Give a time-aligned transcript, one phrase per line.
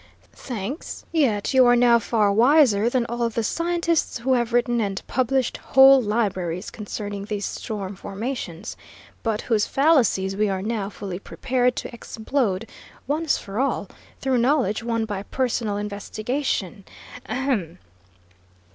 [0.33, 1.05] "Thanks.
[1.11, 4.99] Yet you are now far wiser than all of the scientists who have written and
[5.05, 8.75] published whole libraries concerning these storm formations,
[9.21, 12.67] but whose fallacies we are now fully prepared to explode,
[13.05, 13.87] once for all,
[14.19, 16.83] through knowledge won by personal investigation
[17.29, 17.77] ahem!"